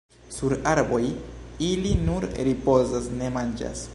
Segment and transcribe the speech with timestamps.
[0.35, 1.01] Sur arboj
[1.67, 3.89] ili nur ripozas, ne manĝas.